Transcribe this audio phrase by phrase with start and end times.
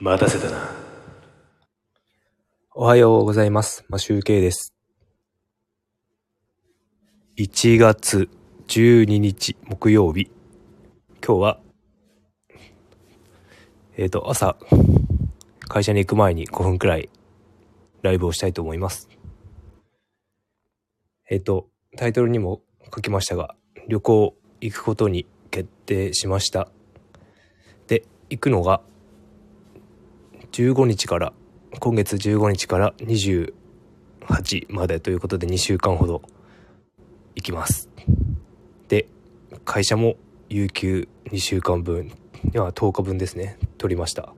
[0.00, 0.70] 待たせたな。
[2.72, 3.84] おはようございます。
[3.88, 4.72] マシュウケイです。
[7.36, 8.28] 1月
[8.68, 10.30] 12日木曜日。
[11.20, 11.60] 今日は、
[13.96, 14.56] えっ、と、朝、
[15.66, 17.10] 会社に行く前に5分くらい
[18.02, 19.08] ライブをしたいと思います。
[21.28, 22.62] えっ、と、タイトルにも
[22.94, 23.56] 書きましたが、
[23.88, 26.68] 旅行行くことに決定しました。
[27.88, 28.80] で、行くのが、
[30.52, 31.32] 15日から
[31.80, 33.52] 今月15日から28
[34.68, 36.22] までということで2週間ほど
[37.34, 37.88] 行きます。
[38.88, 39.06] で、
[39.64, 40.16] 会社も
[40.48, 42.10] 有給2週間分、い
[42.54, 44.32] や10日分ですね、取りました。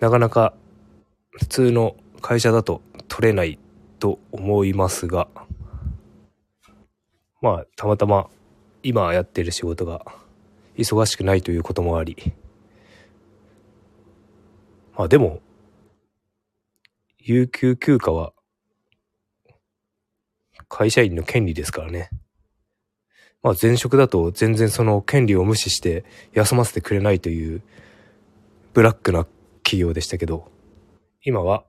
[0.00, 0.54] なかなか
[1.30, 3.58] 普通の会社だと取れない
[3.98, 5.28] と思いますが、
[7.40, 8.28] まあ、たまたま
[8.82, 10.04] 今やってる仕事が
[10.76, 12.16] 忙しくないということもあり、
[14.96, 15.40] まあでも、
[17.18, 18.32] 有給休暇は
[20.68, 22.10] 会社員の権利ですからね。
[23.42, 27.62] まあ前職だと全然その権利を無視して休ませてくれないという
[28.72, 29.26] ブラックな
[29.62, 30.50] 企業でしたけど、
[31.22, 31.64] 今は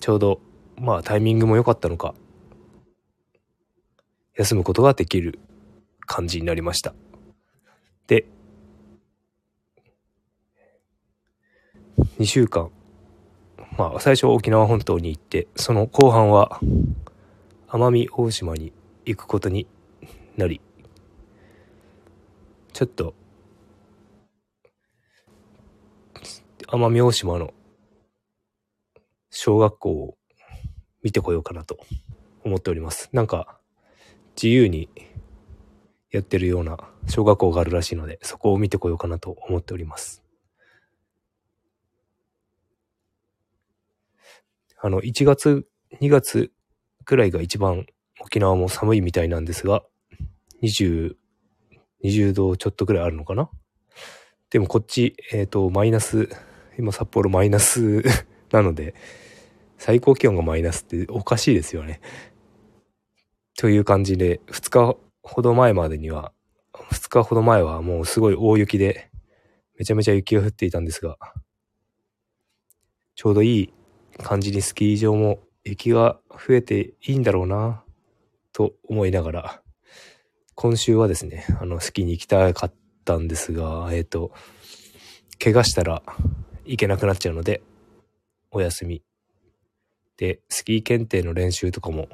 [0.00, 0.40] ちょうど
[0.78, 2.14] まあタイミングも良かったのか、
[4.34, 5.38] 休むことができる
[6.00, 6.94] 感じになりました。
[8.06, 8.26] で、
[12.18, 12.70] 2週間、
[13.76, 16.60] まあ最初沖縄本島に行って、その後半は
[17.68, 18.72] 奄美大島に
[19.04, 19.66] 行くことに
[20.36, 20.62] なり、
[22.72, 23.14] ちょっと
[26.68, 27.52] 奄美大島の
[29.30, 30.16] 小学校を
[31.02, 31.78] 見てこようかなと
[32.44, 33.10] 思っております。
[33.12, 33.58] なんか
[34.36, 34.88] 自由に
[36.10, 40.25] やってるような小学校があるらしいので、そこを見てこようかなと思っております。
[44.78, 45.66] あの、1月、
[46.00, 46.52] 2月
[47.04, 47.86] くらいが一番
[48.20, 49.82] 沖縄も寒いみたいなんですが、
[50.62, 51.14] 20、
[52.04, 53.50] 20度ちょっとくらいあるのかな？
[54.50, 56.28] でもこっち、えっ、と、マイナス、
[56.78, 58.02] 今札幌マイナス
[58.52, 58.94] なので、
[59.78, 62.00] 最高気温がマイナスっておかしいですよね。
[63.58, 66.32] という感じで、2日ほど前までには、
[66.74, 69.10] 2日ほど前はもうすごい大雪で、
[69.78, 71.18] めちゃめちゃ雪が降っていたんですが、
[73.14, 73.72] ちょうどいい
[74.22, 77.82] 感じにスキー場も雪が増えていいんだろうな
[78.52, 79.62] と思いながら、
[80.54, 82.72] 今週はですね、あの、スキーに行きたかっ
[83.04, 84.32] たんですが、えっ、と、
[85.42, 86.02] 怪我したら
[86.64, 87.62] 行けなくなっちゃうので、
[88.50, 89.02] お休み。
[90.16, 92.08] で、スキー検定の練習とかも、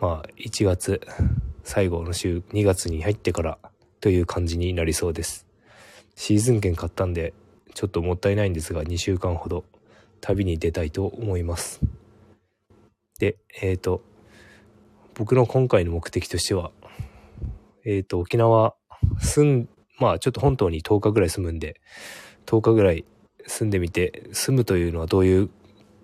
[0.00, 1.00] まあ、1月
[1.62, 3.58] 最後の週、2月に入ってから
[4.00, 5.46] という感じになりそうです。
[6.16, 7.34] シーズン券買ったんで、
[7.74, 9.64] ちょっともったいないんですが、2週間ほど
[10.20, 11.80] 旅に出たいと思います。
[13.18, 14.02] で、えっ、と、
[15.14, 16.70] 僕の今回の目的としては、
[17.84, 18.74] えっ、と、沖縄
[19.20, 19.68] 住ん、
[19.98, 21.80] まあちょっと本島に10日ぐらい住むんで、
[22.46, 23.04] 10日ぐらい
[23.46, 25.50] 住んでみて、住むというのはどういう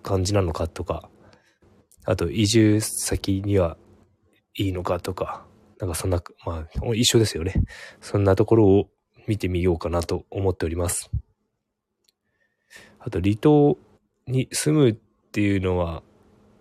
[0.03, 1.09] 感じなのかとか、
[2.05, 3.77] あと移住先には
[4.55, 5.45] いいのかとか、
[5.79, 7.53] なんかそんな、まあ一緒ですよね。
[8.01, 8.89] そんなところを
[9.27, 11.09] 見てみようかなと思っております。
[12.99, 13.77] あと離島
[14.27, 14.95] に住むっ
[15.31, 16.03] ていうのは、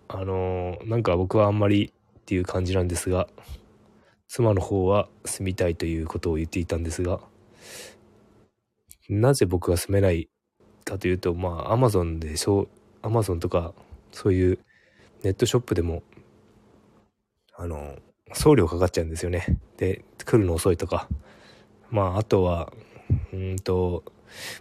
[0.08, 3.28] あのーなんか僕はあんまりっていう感じなんですが、
[4.28, 7.20] 妻の方は住みたいということを言っていたんですが、
[9.08, 10.28] なぜ僕が住めない
[10.84, 12.69] かというと、まあ、アマゾンでしょ、
[13.02, 13.75] アマゾンとか、
[14.12, 14.58] そういう
[15.22, 16.02] ネットショップでも、
[17.56, 17.96] あの、
[18.32, 19.58] 送料かかっちゃうんですよね。
[19.76, 21.08] で、来るの遅いとか。
[21.91, 22.72] まあ、あとは、
[23.32, 24.04] うんと、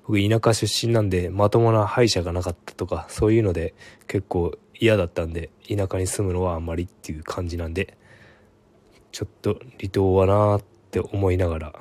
[0.08, 3.74] 僕田舎出身なんでまともな歯医者がなかったとかそういうので
[4.08, 7.98] 結構嫌だったんで田舎に住むのはあんまりっていう感じなんで
[9.12, 11.74] ちょっと離島はなーって思いながら。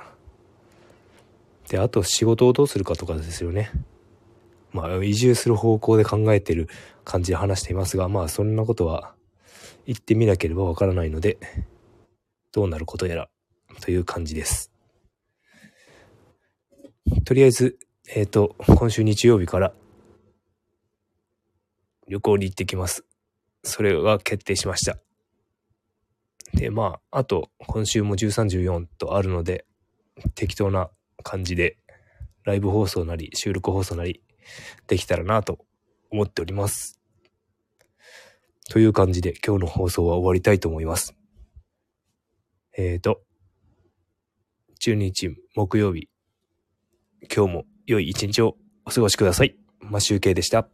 [1.69, 3.71] であと仕事をどうするかとかですよね。
[4.73, 6.69] まあ移住する方向で考えてる
[7.05, 9.15] 感じで話していますがまあそんなことは
[9.87, 11.39] 言ってみなければわからないので
[12.53, 13.29] どうなることやら
[13.81, 14.72] という感じです。
[17.33, 17.79] とりあえず、
[18.15, 19.73] えっ、と、今週日曜日から
[22.07, 23.07] 旅行に行ってきます。
[23.63, 24.99] それが決定しました。
[26.53, 29.65] で、まあ、あと、今週も13、14とあるので、
[30.35, 30.91] 適当な
[31.23, 31.79] 感じで、
[32.45, 34.23] ライブ放送なり、収録放送なり、
[34.87, 35.65] できたらなと
[36.11, 37.01] 思っております。
[38.69, 41.15] という感じで、今日の放送は終わりたいと思います。
[42.77, 43.23] えっ、と、
[44.85, 46.12] 12日木曜日、
[47.35, 49.57] 今日も良い一日をお過ごしください。
[49.81, 50.69] マシュウケイでした。